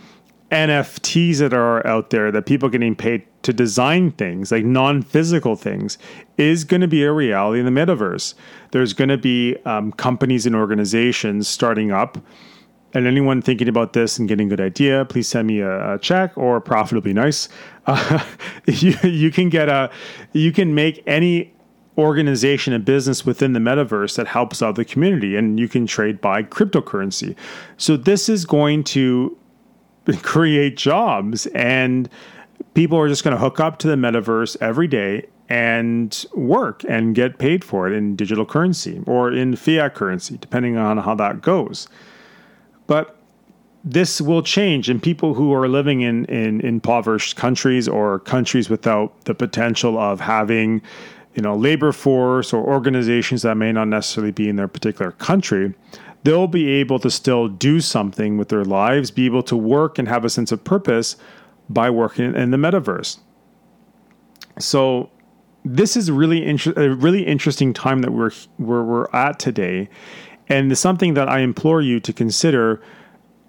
NFTs 0.51 1.39
that 1.39 1.53
are 1.53 1.87
out 1.87 2.11
there 2.11 2.31
that 2.33 2.47
people 2.47 2.69
getting 2.69 2.97
paid 2.97 3.25
to 3.43 3.53
design 3.53 4.11
things, 4.13 4.51
like 4.51 4.65
non 4.65 5.03
physical 5.03 5.57
things, 5.57 5.99
is 6.37 6.65
going 6.65 6.81
to 6.81 6.89
be 6.89 7.05
a 7.05 7.13
reality 7.13 7.61
in 7.61 7.67
the 7.67 7.81
metaverse. 7.81 8.35
There's 8.71 8.93
going 8.93 9.09
to 9.09 9.19
be 9.19 9.57
um, 9.65 9.93
companies 9.93 10.47
and 10.47 10.57
organizations 10.57 11.49
starting 11.49 11.93
up. 11.93 12.19
And 12.95 13.07
anyone 13.07 13.43
thinking 13.43 13.69
about 13.69 13.93
this 13.93 14.19
and 14.19 14.27
getting 14.27 14.47
a 14.47 14.51
good 14.51 14.63
idea, 14.63 15.05
please 15.05 15.29
send 15.29 15.47
me 15.47 15.61
a, 15.61 15.95
a 15.95 15.99
check 15.99 16.37
or 16.39 16.57
a 16.57 16.61
profit 16.61 16.95
will 16.95 17.03
be 17.03 17.13
nice. 17.13 17.51
Uh, 17.87 18.25
you, 18.67 18.95
you 19.03 19.31
can 19.31 19.51
get 19.51 19.69
a, 19.69 19.91
you 20.33 20.53
can 20.53 20.75
make 20.75 21.03
any 21.07 21.53
organization 21.99 22.73
and 22.73 22.85
business 22.85 23.27
within 23.27 23.53
the 23.53 23.61
metaverse 23.61 24.17
that 24.17 24.29
helps 24.29 24.63
out 24.63 24.77
the 24.77 24.85
community 24.85 25.37
and 25.37 25.59
you 25.59 25.69
can 25.69 25.85
trade 25.87 26.21
by 26.21 26.43
cryptocurrency. 26.43 27.37
So 27.77 27.97
this 27.97 28.29
is 28.29 28.47
going 28.47 28.85
to 28.85 29.37
create 30.23 30.77
jobs 30.77 31.47
and 31.49 32.09
people 32.75 32.99
are 32.99 33.09
just 33.09 33.25
going 33.25 33.35
to 33.35 33.41
hook 33.41 33.61
up 33.61 33.79
to 33.79 33.89
the 33.89 33.97
metaverse 33.97 34.57
every 34.61 34.89
day 34.89 35.27
and 35.49 36.27
work 36.35 36.85
and 36.89 37.15
get 37.15 37.39
paid 37.39 37.65
for 37.65 37.89
it 37.89 37.97
in 37.97 38.15
digital 38.15 38.45
currency 38.45 39.03
or 39.07 39.33
in 39.33 39.57
fiat 39.57 39.95
currency 39.95 40.37
depending 40.39 40.77
on 40.77 40.99
how 40.99 41.15
that 41.15 41.41
goes. 41.41 41.89
But 42.87 43.17
this 43.85 44.21
will 44.21 44.43
change 44.43 44.89
and 44.89 45.03
people 45.03 45.35
who 45.35 45.53
are 45.55 45.69
living 45.69 46.03
in, 46.03 46.25
in 46.27 46.61
impoverished 46.61 47.37
countries 47.37 47.89
or 47.89 48.19
countries 48.21 48.69
without 48.69 49.25
the 49.25 49.35
potential 49.35 49.99
of 49.99 50.21
having 50.21 50.83
you 51.35 51.43
know, 51.43 51.55
labor 51.55 51.93
force 51.93 52.53
or 52.53 52.65
organizations 52.65 53.43
that 53.43 53.57
may 53.57 53.71
not 53.71 53.87
necessarily 53.87 54.33
be 54.33 54.49
in 54.49 54.57
their 54.57 54.67
particular 54.67 55.13
country, 55.13 55.73
they'll 56.25 56.47
be 56.47 56.69
able 56.69 56.99
to 56.99 57.11
still 57.11 57.49
do 57.49 57.81
something 57.81 58.37
with 58.37 58.49
their 58.49 58.65
lives, 58.65 59.11
be 59.11 59.27
able 59.27 59.43
to 59.45 59.57
work 59.57 59.99
and 59.99 60.09
have 60.09 60.25
a 60.25 60.31
sense 60.31 60.53
of 60.53 60.65
purpose 60.65 61.17
by 61.69 61.91
working 61.91 62.35
in 62.35 62.51
the 62.51 62.57
metaverse. 62.57 63.19
So 64.59 65.11
this 65.65 65.97
is 65.97 66.11
really 66.11 66.45
inter- 66.45 66.73
a 66.77 66.95
really 66.95 67.27
interesting 67.27 67.73
time 67.73 68.01
that 68.03 68.13
we're, 68.13 68.31
we're 68.59 68.83
we're 68.83 69.11
at 69.13 69.39
today, 69.39 69.89
and 70.49 70.77
something 70.77 71.15
that 71.15 71.29
I 71.29 71.41
implore 71.41 71.83
you 71.83 72.01
to 72.01 72.13
consider 72.13 72.81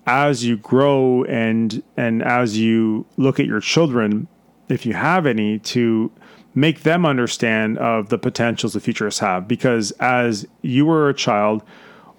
as 0.06 0.44
you 0.44 0.58
grow 0.58 1.24
and 1.26 1.82
and 1.98 2.24
as 2.24 2.58
you 2.58 3.06
look 3.18 3.40
at 3.40 3.46
your 3.46 3.62
children, 3.62 4.28
if 4.68 4.86
you 4.86 4.94
have 4.94 5.26
any, 5.26 5.60
to 5.60 6.12
make 6.56 6.82
them 6.82 7.06
understand 7.06 7.78
of 7.78 8.10
the 8.10 8.18
potentials 8.18 8.74
the 8.74 8.80
futurists 8.80 9.20
have. 9.20 9.48
Because 9.48 9.92
as 10.00 10.48
you 10.62 10.86
were 10.86 11.10
a 11.10 11.14
child, 11.14 11.64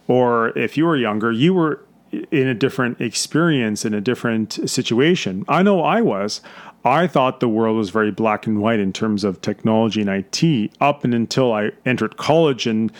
or 0.09 0.57
if 0.59 0.77
you 0.77 0.87
were 0.87 0.97
younger, 0.97 1.31
you 1.31 1.55
were 1.55 1.85
in 2.13 2.49
a 2.49 2.55
different 2.55 3.01
experience, 3.01 3.85
in 3.85 3.95
a 3.95 4.01
different 4.01 4.59
situation. 4.69 5.45
I 5.49 5.63
know 5.63 5.83
I 5.83 6.01
was. 6.01 6.41
I 6.85 7.07
thought 7.07 7.41
the 7.41 7.49
world 7.49 7.77
was 7.77 7.91
very 7.91 8.11
black 8.11 8.47
and 8.47 8.61
white 8.61 8.81
in 8.81 8.93
terms 8.93 9.23
of 9.23 9.41
technology 9.43 10.01
and 10.01 10.09
IT 10.11 10.73
up 10.81 11.05
and 11.05 11.13
until 11.13 11.53
I 11.53 11.71
entered 11.85 12.17
college 12.17 12.67
and 12.67 12.91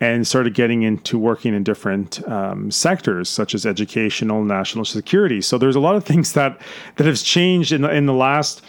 and 0.00 0.26
started 0.26 0.54
getting 0.54 0.82
into 0.82 1.18
working 1.18 1.54
in 1.54 1.64
different 1.64 2.26
um, 2.28 2.70
sectors 2.70 3.28
such 3.28 3.52
as 3.52 3.66
educational, 3.66 4.44
national 4.44 4.84
security. 4.84 5.40
So 5.40 5.58
there's 5.58 5.74
a 5.74 5.80
lot 5.80 5.96
of 5.96 6.04
things 6.04 6.32
that 6.34 6.60
that 6.96 7.06
has 7.06 7.22
changed 7.22 7.72
in 7.72 7.82
the, 7.82 7.90
in 7.90 8.06
the 8.06 8.12
last 8.12 8.62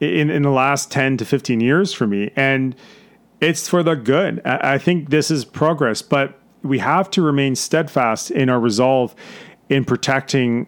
in 0.00 0.30
in 0.30 0.42
the 0.42 0.50
last 0.50 0.90
10 0.90 1.16
to 1.18 1.24
15 1.24 1.60
years 1.60 1.92
for 1.92 2.06
me 2.06 2.30
and 2.36 2.76
it's 3.40 3.68
for 3.68 3.82
the 3.82 3.94
good. 3.94 4.40
I 4.46 4.78
think 4.78 5.10
this 5.10 5.30
is 5.30 5.44
progress, 5.44 6.00
but 6.00 6.40
we 6.68 6.78
have 6.78 7.10
to 7.10 7.22
remain 7.22 7.54
steadfast 7.54 8.30
in 8.30 8.48
our 8.48 8.60
resolve 8.60 9.14
in 9.68 9.84
protecting 9.84 10.66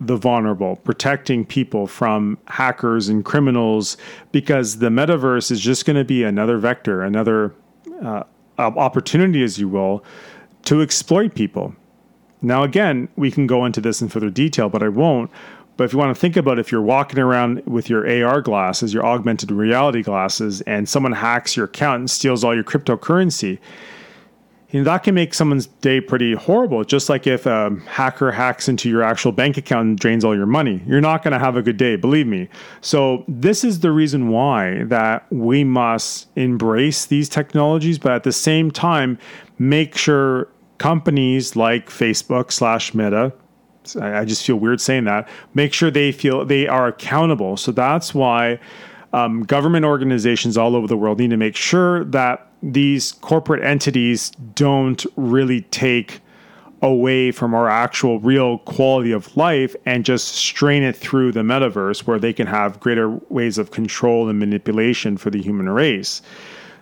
the 0.00 0.16
vulnerable, 0.16 0.76
protecting 0.76 1.44
people 1.44 1.86
from 1.86 2.38
hackers 2.46 3.08
and 3.08 3.24
criminals, 3.24 3.96
because 4.30 4.78
the 4.78 4.88
metaverse 4.88 5.50
is 5.50 5.60
just 5.60 5.86
going 5.86 5.96
to 5.96 6.04
be 6.04 6.22
another 6.22 6.58
vector, 6.58 7.02
another 7.02 7.54
uh, 8.02 8.22
opportunity, 8.58 9.42
as 9.42 9.58
you 9.58 9.68
will, 9.68 10.04
to 10.64 10.82
exploit 10.82 11.34
people. 11.34 11.74
Now, 12.42 12.62
again, 12.62 13.08
we 13.16 13.30
can 13.30 13.46
go 13.46 13.64
into 13.64 13.80
this 13.80 14.02
in 14.02 14.08
further 14.08 14.30
detail, 14.30 14.68
but 14.68 14.82
I 14.82 14.88
won't. 14.88 15.30
But 15.76 15.84
if 15.84 15.92
you 15.92 15.98
want 15.98 16.14
to 16.14 16.20
think 16.20 16.36
about 16.36 16.58
if 16.58 16.72
you're 16.72 16.82
walking 16.82 17.18
around 17.18 17.62
with 17.66 17.90
your 17.90 18.06
AR 18.24 18.40
glasses, 18.40 18.94
your 18.94 19.04
augmented 19.04 19.50
reality 19.50 20.02
glasses, 20.02 20.62
and 20.62 20.88
someone 20.88 21.12
hacks 21.12 21.56
your 21.56 21.66
account 21.66 22.00
and 22.00 22.10
steals 22.10 22.44
all 22.44 22.54
your 22.54 22.64
cryptocurrency, 22.64 23.58
you 24.70 24.80
know, 24.80 24.84
that 24.84 25.04
can 25.04 25.14
make 25.14 25.32
someone's 25.32 25.66
day 25.66 26.00
pretty 26.00 26.34
horrible. 26.34 26.82
Just 26.82 27.08
like 27.08 27.26
if 27.26 27.46
a 27.46 27.76
hacker 27.86 28.32
hacks 28.32 28.68
into 28.68 28.90
your 28.90 29.02
actual 29.02 29.30
bank 29.30 29.56
account 29.56 29.86
and 29.86 29.98
drains 29.98 30.24
all 30.24 30.36
your 30.36 30.46
money, 30.46 30.82
you're 30.86 31.00
not 31.00 31.22
going 31.22 31.32
to 31.32 31.38
have 31.38 31.56
a 31.56 31.62
good 31.62 31.76
day, 31.76 31.94
believe 31.94 32.26
me. 32.26 32.48
So 32.80 33.24
this 33.28 33.62
is 33.62 33.80
the 33.80 33.92
reason 33.92 34.28
why 34.28 34.82
that 34.84 35.30
we 35.30 35.62
must 35.62 36.28
embrace 36.36 37.06
these 37.06 37.28
technologies, 37.28 37.98
but 37.98 38.12
at 38.12 38.22
the 38.24 38.32
same 38.32 38.70
time, 38.70 39.18
make 39.58 39.96
sure 39.96 40.48
companies 40.78 41.54
like 41.54 41.88
Facebook 41.88 42.50
slash 42.50 42.92
Meta, 42.92 43.32
I 44.00 44.24
just 44.24 44.44
feel 44.44 44.56
weird 44.56 44.80
saying 44.80 45.04
that, 45.04 45.28
make 45.54 45.72
sure 45.72 45.92
they 45.92 46.10
feel 46.10 46.44
they 46.44 46.66
are 46.66 46.88
accountable. 46.88 47.56
So 47.56 47.70
that's 47.70 48.12
why 48.12 48.58
um, 49.12 49.44
government 49.44 49.84
organizations 49.84 50.58
all 50.58 50.74
over 50.74 50.88
the 50.88 50.96
world 50.96 51.20
need 51.20 51.30
to 51.30 51.36
make 51.36 51.54
sure 51.54 52.04
that 52.06 52.45
these 52.62 53.12
corporate 53.12 53.62
entities 53.62 54.30
don't 54.54 55.04
really 55.16 55.62
take 55.62 56.20
away 56.82 57.32
from 57.32 57.54
our 57.54 57.68
actual 57.68 58.20
real 58.20 58.58
quality 58.58 59.12
of 59.12 59.34
life 59.36 59.74
and 59.86 60.04
just 60.04 60.28
strain 60.28 60.82
it 60.82 60.94
through 60.94 61.32
the 61.32 61.40
metaverse 61.40 62.00
where 62.06 62.18
they 62.18 62.32
can 62.32 62.46
have 62.46 62.80
greater 62.80 63.10
ways 63.30 63.56
of 63.58 63.70
control 63.70 64.28
and 64.28 64.38
manipulation 64.38 65.16
for 65.16 65.30
the 65.30 65.40
human 65.40 65.68
race. 65.68 66.20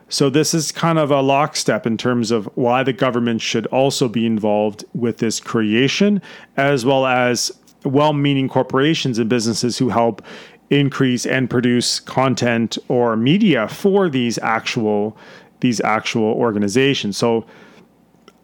So, 0.09 0.29
this 0.31 0.53
is 0.53 0.71
kind 0.71 0.99
of 0.99 1.11
a 1.11 1.23
lockstep 1.23 1.87
in 1.87 1.97
terms 1.97 2.31
of 2.31 2.45
why 2.57 2.83
the 2.83 2.93
government 2.93 3.41
should 3.41 3.67
also 3.67 4.09
be 4.09 4.27
involved 4.27 4.85
with 4.95 5.19
this 5.19 5.41
creation, 5.41 6.21
as 6.57 6.85
well 6.85 7.07
as 7.07 7.51
well 7.85 8.13
meaning 8.13 8.49
corporations 8.49 9.19
and 9.19 9.31
businesses 9.31 9.79
who 9.79 9.89
help 9.89 10.23
increase 10.71 11.27
and 11.27 11.49
produce 11.49 12.01
content 12.01 12.79
or 12.89 13.17
media 13.17 13.69
for 13.69 14.09
these 14.09 14.39
actual 14.39 15.17
these 15.65 15.81
actual 15.81 16.25
organizations. 16.25 17.17
So 17.17 17.47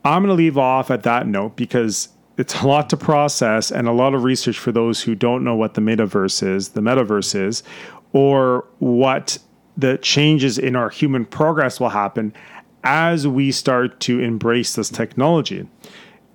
I'm 0.06 0.22
going 0.22 0.34
to 0.34 0.34
leave 0.34 0.56
off 0.56 0.90
at 0.90 1.02
that 1.02 1.26
note 1.26 1.54
because 1.54 2.08
it's 2.38 2.62
a 2.62 2.66
lot 2.66 2.88
to 2.88 2.96
process 2.96 3.70
and 3.70 3.86
a 3.86 3.92
lot 3.92 4.14
of 4.14 4.24
research 4.24 4.58
for 4.58 4.72
those 4.72 5.02
who 5.02 5.14
don't 5.14 5.44
know 5.44 5.54
what 5.54 5.74
the 5.74 5.82
metaverse 5.82 6.42
is, 6.42 6.70
the 6.70 6.80
metaverse 6.80 7.38
is, 7.38 7.62
or 8.14 8.64
what 8.78 9.38
the 9.76 9.98
changes 9.98 10.56
in 10.56 10.74
our 10.74 10.88
human 10.88 11.26
progress 11.26 11.78
will 11.78 11.90
happen 11.90 12.32
as 12.84 13.28
we 13.28 13.52
start 13.52 14.00
to 14.00 14.18
embrace 14.18 14.74
this 14.74 14.88
technology. 14.88 15.68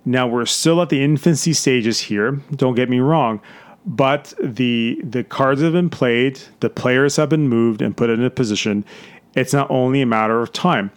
Now 0.04 0.28
we're 0.28 0.46
still 0.46 0.80
at 0.80 0.90
the 0.90 1.02
infancy 1.02 1.52
stages 1.52 1.98
here, 1.98 2.40
don't 2.54 2.76
get 2.76 2.88
me 2.88 3.00
wrong, 3.00 3.40
but 3.84 4.32
the 4.40 5.00
the 5.02 5.24
cards 5.24 5.62
have 5.62 5.72
been 5.72 5.90
played, 5.90 6.40
the 6.60 6.70
players 6.70 7.16
have 7.16 7.28
been 7.28 7.48
moved 7.48 7.82
and 7.82 7.96
put 7.96 8.10
in 8.10 8.22
a 8.22 8.30
position 8.30 8.84
it's 9.36 9.52
not 9.52 9.70
only 9.70 10.02
a 10.02 10.06
matter 10.06 10.40
of 10.40 10.52
time. 10.52 10.90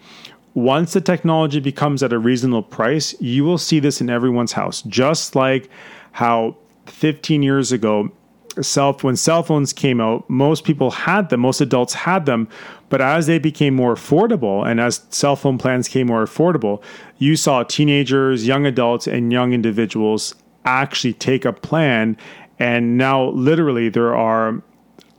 Once 0.55 0.93
the 0.93 1.01
technology 1.01 1.59
becomes 1.59 2.01
at 2.01 2.11
a 2.11 2.17
reasonable 2.17 2.63
price, 2.63 3.13
you 3.21 3.43
will 3.43 3.59
see 3.59 3.79
this 3.79 4.01
in 4.01 4.09
everyone's 4.09 4.53
house. 4.53 4.81
Just 4.83 5.35
like 5.35 5.69
how 6.13 6.57
15 6.87 7.43
years 7.43 7.71
ago, 7.71 8.11
when 8.55 9.15
cell 9.15 9.43
phones 9.43 9.71
came 9.71 10.01
out, 10.01 10.27
most 10.29 10.63
people 10.63 10.91
had 10.91 11.29
them, 11.29 11.41
most 11.41 11.61
adults 11.61 11.93
had 11.93 12.25
them, 12.25 12.47
but 12.89 12.99
as 12.99 13.27
they 13.27 13.37
became 13.37 13.75
more 13.75 13.93
affordable 13.93 14.67
and 14.67 14.81
as 14.81 15.05
cell 15.11 15.35
phone 15.35 15.57
plans 15.57 15.87
came 15.87 16.07
more 16.07 16.25
affordable, 16.25 16.81
you 17.19 17.35
saw 17.35 17.63
teenagers, 17.63 18.47
young 18.47 18.65
adults 18.65 19.07
and 19.07 19.31
young 19.31 19.53
individuals 19.53 20.33
actually 20.65 21.13
take 21.13 21.45
a 21.45 21.53
plan 21.53 22.17
and 22.57 22.97
now 22.97 23.29
literally 23.29 23.87
there 23.87 24.15
are 24.15 24.61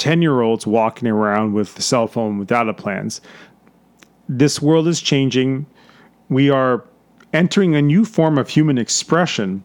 10 0.00 0.22
year 0.22 0.40
olds 0.40 0.66
walking 0.66 1.08
around 1.08 1.52
with 1.52 1.80
cell 1.80 2.08
phone 2.08 2.38
with 2.38 2.48
data 2.48 2.72
plans. 2.72 3.20
This 4.28 4.60
world 4.60 4.88
is 4.88 5.00
changing. 5.00 5.66
We 6.30 6.48
are 6.48 6.84
entering 7.34 7.74
a 7.74 7.82
new 7.82 8.06
form 8.06 8.38
of 8.38 8.48
human 8.48 8.78
expression. 8.78 9.62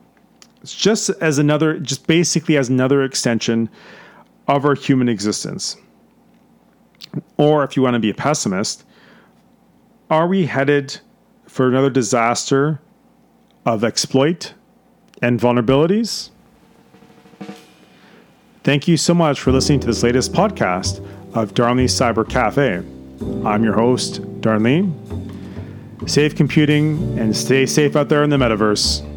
It's 0.61 0.75
just 0.75 1.09
as 1.21 1.39
another, 1.39 1.79
just 1.79 2.05
basically 2.05 2.57
as 2.57 2.67
another 2.67 3.01
extension 3.03 3.69
of 4.47 4.65
our 4.65 4.75
human 4.75 5.07
existence. 5.07 5.77
Or 7.37 7.63
if 7.63 7.77
you 7.77 7.83
want 7.83 7.93
to 7.93 7.99
be 7.99 8.09
a 8.09 8.13
pessimist, 8.13 8.83
are 10.09 10.27
we 10.27 10.47
headed 10.47 10.99
for 11.47 11.69
another 11.69 11.89
disaster 11.89 12.81
of 13.65 13.85
exploit 13.85 14.53
and 15.21 15.39
vulnerabilities? 15.39 16.31
Thank 18.65 18.87
you 18.87 18.97
so 18.97 19.13
much 19.13 19.41
for 19.41 19.51
listening 19.51 19.79
to 19.81 19.85
this 19.85 20.01
latest 20.01 20.33
podcast 20.33 20.99
of 21.35 21.53
Darnley 21.53 21.85
Cyber 21.85 22.27
Cafe. 22.27 22.77
I'm 23.45 23.63
your 23.63 23.73
host, 23.73 24.23
Darnley. 24.41 24.91
Safe 26.07 26.35
computing 26.35 27.19
and 27.19 27.37
stay 27.37 27.67
safe 27.67 27.95
out 27.95 28.09
there 28.09 28.23
in 28.23 28.31
the 28.31 28.37
metaverse. 28.37 29.14